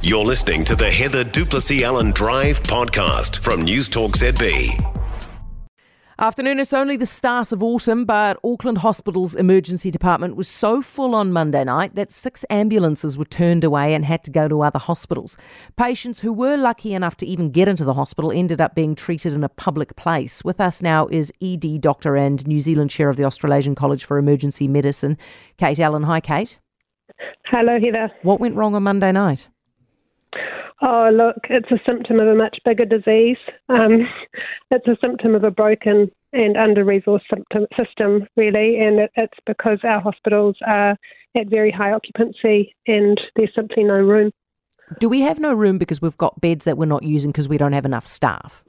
You're 0.00 0.24
listening 0.24 0.64
to 0.66 0.76
the 0.76 0.88
Heather 0.88 1.24
Duplessis 1.24 1.82
Allen 1.82 2.12
Drive 2.12 2.62
podcast 2.62 3.40
from 3.40 3.62
News 3.62 3.88
Talk 3.88 4.12
ZB. 4.12 4.94
Afternoon, 6.20 6.60
it's 6.60 6.72
only 6.72 6.96
the 6.96 7.04
start 7.04 7.50
of 7.50 7.64
autumn, 7.64 8.04
but 8.04 8.38
Auckland 8.44 8.78
Hospital's 8.78 9.34
emergency 9.34 9.90
department 9.90 10.36
was 10.36 10.46
so 10.46 10.82
full 10.82 11.16
on 11.16 11.32
Monday 11.32 11.64
night 11.64 11.96
that 11.96 12.12
six 12.12 12.44
ambulances 12.48 13.18
were 13.18 13.24
turned 13.24 13.64
away 13.64 13.92
and 13.92 14.04
had 14.04 14.22
to 14.22 14.30
go 14.30 14.46
to 14.46 14.62
other 14.62 14.78
hospitals. 14.78 15.36
Patients 15.76 16.20
who 16.20 16.32
were 16.32 16.56
lucky 16.56 16.94
enough 16.94 17.16
to 17.16 17.26
even 17.26 17.50
get 17.50 17.66
into 17.66 17.84
the 17.84 17.94
hospital 17.94 18.30
ended 18.30 18.60
up 18.60 18.76
being 18.76 18.94
treated 18.94 19.32
in 19.32 19.42
a 19.42 19.48
public 19.48 19.96
place. 19.96 20.44
With 20.44 20.60
us 20.60 20.80
now 20.80 21.08
is 21.08 21.32
ED 21.42 21.80
doctor 21.80 22.16
and 22.16 22.46
New 22.46 22.60
Zealand 22.60 22.90
chair 22.90 23.08
of 23.08 23.16
the 23.16 23.24
Australasian 23.24 23.74
College 23.74 24.04
for 24.04 24.16
Emergency 24.16 24.68
Medicine, 24.68 25.18
Kate 25.56 25.80
Allen. 25.80 26.04
Hi, 26.04 26.20
Kate. 26.20 26.60
Hello, 27.46 27.80
Heather. 27.80 28.12
What 28.22 28.38
went 28.38 28.54
wrong 28.54 28.76
on 28.76 28.84
Monday 28.84 29.10
night? 29.10 29.48
Oh, 30.80 31.10
look, 31.12 31.36
it's 31.50 31.70
a 31.72 31.80
symptom 31.84 32.20
of 32.20 32.28
a 32.28 32.34
much 32.34 32.56
bigger 32.64 32.84
disease. 32.84 33.38
Um, 33.68 34.08
it's 34.70 34.86
a 34.86 34.96
symptom 35.02 35.34
of 35.34 35.42
a 35.44 35.50
broken 35.50 36.10
and 36.32 36.56
under 36.56 36.84
resourced 36.84 37.22
system, 37.76 38.26
really, 38.36 38.78
and 38.78 39.00
it, 39.00 39.10
it's 39.16 39.38
because 39.46 39.78
our 39.82 40.00
hospitals 40.00 40.56
are 40.66 40.96
at 41.36 41.48
very 41.48 41.70
high 41.70 41.92
occupancy 41.92 42.74
and 42.86 43.20
there's 43.34 43.52
simply 43.54 43.82
no 43.84 43.94
room. 43.94 44.30
Do 45.00 45.08
we 45.08 45.20
have 45.22 45.38
no 45.38 45.52
room 45.52 45.78
because 45.78 46.00
we've 46.00 46.16
got 46.16 46.40
beds 46.40 46.64
that 46.64 46.78
we're 46.78 46.86
not 46.86 47.02
using 47.02 47.30
because 47.30 47.48
we 47.48 47.58
don't 47.58 47.72
have 47.72 47.84
enough 47.84 48.06
staff? 48.06 48.64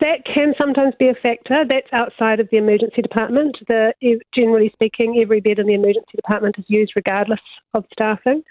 That 0.00 0.24
can 0.24 0.54
sometimes 0.58 0.94
be 0.98 1.08
a 1.08 1.14
factor. 1.14 1.64
That's 1.68 1.88
outside 1.92 2.40
of 2.40 2.48
the 2.50 2.56
emergency 2.56 3.02
department. 3.02 3.56
The, 3.68 3.92
generally 4.34 4.70
speaking, 4.72 5.20
every 5.20 5.40
bed 5.40 5.58
in 5.58 5.66
the 5.66 5.74
emergency 5.74 6.16
department 6.16 6.56
is 6.58 6.64
used 6.68 6.92
regardless 6.96 7.40
of 7.74 7.84
staffing. 7.92 8.42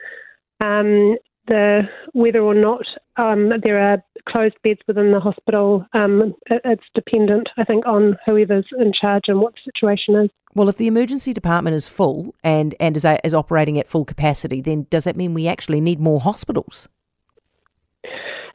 Um, 0.63 1.17
the 1.49 1.81
whether 2.13 2.39
or 2.39 2.55
not 2.55 2.85
um, 3.17 3.51
there 3.63 3.79
are 3.79 4.03
closed 4.27 4.55
beds 4.63 4.79
within 4.87 5.11
the 5.11 5.19
hospital, 5.19 5.85
um, 5.93 6.33
it, 6.49 6.61
it's 6.63 6.83
dependent, 6.95 7.49
I 7.57 7.63
think, 7.63 7.85
on 7.85 8.17
whoever's 8.25 8.67
in 8.79 8.93
charge 8.93 9.23
and 9.27 9.41
what 9.41 9.53
the 9.53 9.71
situation 9.73 10.15
is. 10.15 10.29
Well, 10.55 10.69
if 10.69 10.77
the 10.77 10.87
emergency 10.87 11.33
department 11.33 11.75
is 11.75 11.87
full 11.87 12.33
and 12.43 12.75
and 12.79 12.95
is, 12.95 13.05
is 13.23 13.33
operating 13.33 13.77
at 13.77 13.87
full 13.87 14.05
capacity, 14.05 14.61
then 14.61 14.87
does 14.89 15.03
that 15.03 15.15
mean 15.15 15.33
we 15.33 15.47
actually 15.47 15.81
need 15.81 15.99
more 15.99 16.21
hospitals? 16.21 16.87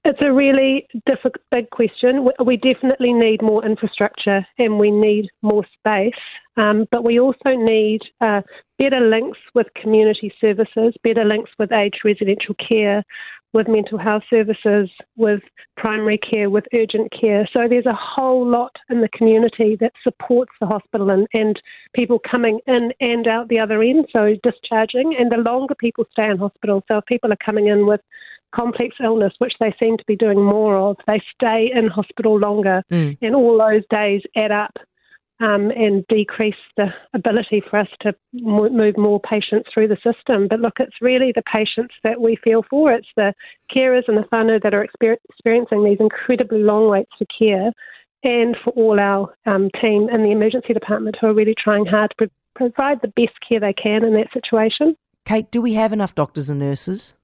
It's 0.07 0.21
a 0.23 0.33
really 0.33 0.87
difficult, 1.07 1.37
big 1.51 1.71
question. 1.71 2.29
We 2.45 2.59
definitely 2.59 3.15
need 3.15 3.41
more 3.41 3.65
infrastructure 3.65 4.47
and 4.59 4.79
we 4.79 4.91
need 4.91 5.31
more 5.41 5.65
space, 5.79 6.13
um, 6.57 6.87
but 6.91 7.05
we 7.05 7.19
also 7.19 7.51
need 7.57 8.01
uh, 8.21 8.43
better 8.79 9.01
links 9.01 9.39
with 9.55 9.67
community 9.81 10.33
services, 10.41 10.95
better 11.03 11.25
links 11.25 11.51
with 11.59 11.73
aged 11.73 12.01
residential 12.05 12.55
care, 12.55 13.03
with 13.53 13.69
mental 13.69 13.99
health 13.99 14.25
services, 14.29 14.91
with 15.17 15.41
primary 15.77 16.19
care, 16.19 16.51
with 16.51 16.65
urgent 16.77 17.13
care. 17.19 17.49
So 17.57 17.69
there's 17.69 17.87
a 17.87 17.99
whole 17.99 18.47
lot 18.47 18.75
in 18.91 19.01
the 19.01 19.09
community 19.09 19.77
that 19.81 19.93
supports 20.03 20.53
the 20.61 20.67
hospital 20.67 21.11
and, 21.11 21.27
and 21.33 21.61
people 21.95 22.19
coming 22.19 22.59
in 22.67 22.93
and 23.01 23.27
out 23.29 23.49
the 23.49 23.61
other 23.61 23.81
end, 23.81 24.07
so 24.13 24.35
discharging. 24.43 25.15
And 25.19 25.31
the 25.31 25.39
longer 25.39 25.77
people 25.77 26.05
stay 26.11 26.29
in 26.29 26.39
hospital, 26.39 26.83
so 26.91 26.99
if 26.99 27.07
people 27.07 27.33
are 27.33 27.45
coming 27.45 27.69
in 27.69 27.87
with 27.87 28.01
complex 28.55 28.97
illness, 29.03 29.33
which 29.39 29.55
they 29.61 29.75
seem 29.81 29.97
to 29.97 30.05
be 30.07 30.17
doing 30.17 30.43
more 30.45 30.77
of, 30.77 30.97
they 31.07 31.21
stay 31.35 31.71
in 31.75 31.89
hospital 31.89 32.39
longer, 32.39 32.83
mm. 32.91 33.17
and 33.23 33.35
all 33.35 33.59
those 33.59 33.83
days 33.91 34.23
add 34.37 34.53
up 34.53 34.77
um, 35.41 35.71
and 35.71 36.07
decrease 36.09 36.55
the 36.77 36.87
ability 37.13 37.63
for 37.69 37.79
us 37.81 37.89
to 38.03 38.15
move 38.33 38.97
more 38.97 39.21
patients 39.21 39.69
through 39.73 39.89
the 39.89 39.97
system. 39.97 40.47
But 40.49 40.61
look, 40.61 40.75
it's 40.79 41.01
really 41.01 41.33
the 41.35 41.43
patients 41.43 41.95
that 42.05 42.21
we 42.21 42.37
feel 42.37 42.65
for. 42.71 42.93
It's 42.93 43.09
the 43.17 43.35
carers 43.77 44.05
and 44.07 44.17
the 44.17 44.29
whānau 44.33 44.63
that 44.63 44.75
are 44.75 44.87
exper- 44.87 45.17
experiencing 45.29 45.85
these 45.85 45.99
incredibly 46.01 46.61
long 46.61 46.89
waits 46.89 47.11
for 47.19 47.27
care, 47.39 47.73
and 48.23 48.57
for 48.65 48.71
all 48.71 48.99
our 48.99 49.35
um, 49.47 49.71
team 49.81 50.09
in 50.09 50.23
the 50.23 50.31
emergency 50.31 50.73
department 50.73 51.17
who 51.21 51.27
are 51.27 51.35
really 51.35 51.55
trying 51.63 51.85
hard 51.85 52.13
to 52.19 52.31
provide 52.55 53.01
the 53.03 53.09
best 53.09 53.37
care 53.47 53.61
they 53.61 53.75
can 53.75 54.05
in 54.05 54.15
that 54.15 54.29
situation. 54.33 54.97
Kate, 55.25 55.51
do 55.51 55.61
we 55.61 55.75
have 55.75 55.93
enough 55.93 56.15
doctors 56.15 56.51
and 56.51 56.61
nurses? 56.61 57.15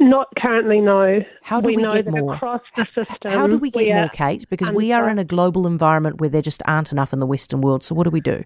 Not 0.00 0.28
currently, 0.38 0.80
no. 0.80 1.20
How 1.42 1.60
do 1.60 1.66
we, 1.66 1.76
we 1.76 1.82
know 1.82 1.94
get 1.94 2.06
that 2.06 2.10
more? 2.10 2.34
across 2.34 2.62
the 2.74 2.86
system? 2.94 3.30
How 3.30 3.46
do 3.46 3.58
we 3.58 3.70
get 3.70 3.86
we 3.86 3.92
more, 3.92 4.08
Kate? 4.08 4.48
Because 4.48 4.72
we 4.72 4.92
are 4.92 5.08
in 5.10 5.18
a 5.18 5.24
global 5.24 5.66
environment 5.66 6.22
where 6.22 6.30
there 6.30 6.40
just 6.40 6.62
aren't 6.66 6.90
enough 6.90 7.12
in 7.12 7.20
the 7.20 7.26
Western 7.26 7.60
world. 7.60 7.84
So 7.84 7.94
what 7.94 8.04
do 8.04 8.10
we 8.10 8.22
do? 8.22 8.42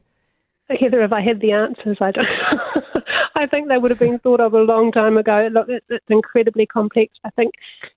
Heather, 0.69 1.03
if 1.03 1.13
I 1.13 1.21
had 1.21 1.41
the 1.41 1.53
answers, 1.53 1.99
I 2.01 2.11
don't. 2.11 2.27
I 3.37 3.47
think 3.47 3.69
they 3.69 3.79
would 3.79 3.91
have 3.91 4.01
been 4.01 4.19
thought 4.19 4.41
of 4.41 4.55
a 4.55 4.63
long 4.63 4.91
time 4.91 5.17
ago. 5.17 5.49
Look, 5.53 5.69
it's, 5.69 5.87
it's 5.89 6.05
incredibly 6.09 6.67
complex. 6.67 7.13
I 7.25 7.31
think, 7.31 7.53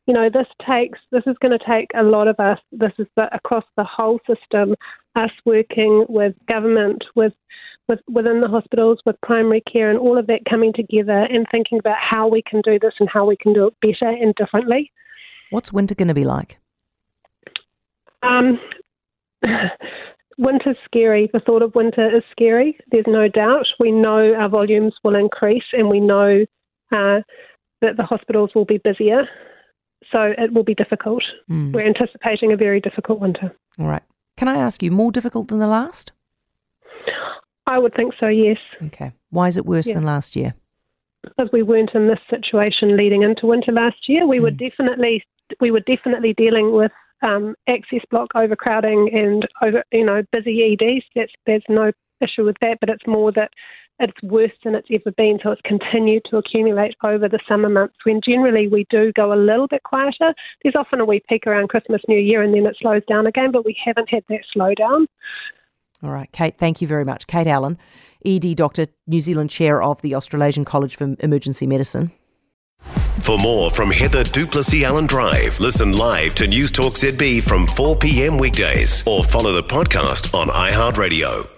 you 0.06 0.14
know, 0.14 0.30
this 0.30 0.48
takes. 0.68 1.00
This 1.12 1.24
is 1.26 1.36
going 1.42 1.58
to 1.58 1.66
take 1.66 1.90
a 1.96 2.04
lot 2.04 2.28
of 2.28 2.40
us. 2.40 2.60
This 2.72 2.92
is 3.00 3.08
the, 3.16 3.34
across 3.34 3.64
the 3.76 3.84
whole 3.84 4.20
system. 4.28 4.76
Us 5.16 5.32
working 5.46 6.06
with 6.10 6.36
government, 6.48 7.04
with 7.16 7.34
with, 7.88 8.00
within 8.08 8.42
the 8.42 8.48
hospitals 8.48 9.00
with 9.06 9.16
primary 9.22 9.62
care 9.62 9.90
and 9.90 10.00
all 10.00 10.18
of 10.18 10.28
that 10.28 10.42
coming 10.50 10.74
together 10.74 11.28
and 11.30 11.46
thinking 11.52 11.80
about 11.80 11.98
how 12.00 12.28
we 12.28 12.42
can 12.42 12.62
do 12.62 12.78
this 12.80 12.94
and 13.00 13.10
how 13.10 13.26
we 13.26 13.38
can 13.38 13.54
do 13.54 13.68
it 13.68 13.74
better 13.82 14.10
and 14.10 14.36
differently. 14.36 14.92
What's 15.50 15.72
winter 15.72 15.96
going 15.96 16.10
to 16.10 16.14
be 16.14 16.26
like? 16.26 16.58
Um, 18.24 18.60
winter's 20.38 20.78
scary. 20.86 21.30
The 21.34 21.40
thought 21.40 21.62
of 21.62 21.76
winter 21.76 22.16
is 22.16 22.24
scary. 22.32 22.78
There's 22.92 23.06
no 23.08 23.28
doubt. 23.28 23.66
We 23.80 23.92
know 23.92 24.34
our 24.34 24.50
volumes 24.50 24.94
will 25.04 25.16
increase 25.16 25.64
and 25.74 25.90
we 25.90 26.00
know 26.00 26.46
uh, 26.94 27.22
that 27.82 27.98
the 27.98 28.04
hospitals 28.04 28.52
will 28.54 28.66
be 28.66 28.80
busier. 28.80 29.28
So 30.12 30.34
it 30.38 30.54
will 30.54 30.64
be 30.64 30.76
difficult. 30.76 31.24
Mm. 31.50 31.74
We're 31.74 31.86
anticipating 31.86 32.54
a 32.54 32.58
very 32.58 32.80
difficult 32.80 33.20
winter. 33.20 33.56
All 33.80 33.88
right. 33.88 34.04
Can 34.38 34.48
I 34.48 34.58
ask 34.58 34.84
you, 34.84 34.92
more 34.92 35.12
difficult 35.12 35.48
than 35.48 35.60
the 35.60 35.68
last? 35.68 36.12
I 37.68 37.78
would 37.78 37.94
think 37.96 38.14
so, 38.20 38.28
yes. 38.28 38.58
Okay. 38.82 39.12
Why 39.30 39.48
is 39.48 39.58
it 39.58 39.66
worse 39.66 39.90
yeah. 39.90 39.96
than 39.96 40.04
last 40.04 40.36
year? 40.36 40.56
Because 41.24 41.50
we 41.52 41.62
weren't 41.62 41.92
in 41.94 42.08
this 42.08 42.20
situation 42.30 42.96
leading 42.96 43.24
into 43.24 43.46
winter 43.46 43.74
last 43.74 44.08
year. 44.08 44.26
We 44.26 44.40
mm. 44.40 44.44
were 44.44 44.52
definitely 44.52 45.24
we 45.60 45.72
were 45.72 45.82
definitely 45.82 46.34
dealing 46.34 46.74
with 46.74 46.92
um, 47.26 47.56
access 47.70 48.02
block 48.10 48.30
overcrowding 48.36 49.10
and 49.14 49.48
over 49.62 49.84
you 49.92 50.06
know 50.06 50.24
busy 50.32 50.78
EDs. 50.80 51.04
That's 51.16 51.32
there's 51.46 51.64
no 51.68 51.92
issue 52.22 52.46
with 52.46 52.56
that, 52.62 52.78
but 52.80 52.90
it's 52.90 53.06
more 53.06 53.32
that 53.34 53.52
it's 54.00 54.22
worse 54.24 54.52
than 54.64 54.76
it's 54.76 54.88
ever 54.94 55.12
been. 55.12 55.40
So 55.44 55.52
it's 55.52 55.62
continued 55.66 56.24
to 56.30 56.38
accumulate 56.38 56.96
over 57.04 57.28
the 57.28 57.40
summer 57.50 57.70
months 57.70 57.96
when 58.04 58.22
generally 58.22 58.68
we 58.68 58.86
do 58.90 59.12
go 59.14 59.34
a 59.34 59.36
little 59.36 59.68
bit 59.68 59.84
quieter. 59.84 60.34
There's 60.64 60.76
often 60.76 61.02
a 61.02 61.06
wee 61.06 61.22
peak 61.28 61.48
around 61.48 61.70
Christmas, 61.70 62.02
New 62.08 62.20
Year, 62.20 62.44
and 62.44 62.54
then 62.54 62.68
it 62.68 62.78
slows 62.80 63.04
down 63.10 63.28
again, 63.28 63.52
but 63.52 63.66
we 63.66 63.76
haven't 63.84 64.10
had 64.10 64.24
that 64.30 64.42
slowdown. 64.56 65.08
All 66.04 66.12
right, 66.12 66.32
Kate, 66.32 66.56
thank 66.56 66.82
you 66.82 66.88
very 66.88 67.06
much. 67.06 67.28
Kate 67.28 67.48
Allen, 67.48 67.78
ED 68.26 68.56
Doctor, 68.56 68.86
New 69.08 69.20
Zealand 69.20 69.50
Chair 69.50 69.82
of 69.82 70.02
the 70.02 70.16
Australasian 70.16 70.66
College 70.66 70.96
for 70.96 71.16
Emergency 71.20 71.66
Medicine. 71.66 72.12
For 73.20 73.38
more 73.38 73.72
from 73.72 73.92
Heather 73.92 74.24
Duplessis 74.24 74.84
Allen 74.84 75.08
Drive, 75.08 75.60
listen 75.60 75.94
live 75.94 76.36
to 76.36 76.48
News 76.48 76.72
Talk 76.72 76.94
ZB 76.94 77.42
from 77.44 77.66
4 77.66 77.96
p.m. 77.98 78.38
weekdays 78.38 79.06
or 79.08 79.24
follow 79.24 79.52
the 79.52 79.64
podcast 79.64 80.34
on 80.34 80.48
iHeartRadio. 80.48 81.57